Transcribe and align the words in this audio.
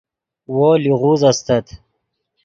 وو 0.53 0.69
لیغوز 0.83 1.21
استت 1.31 1.67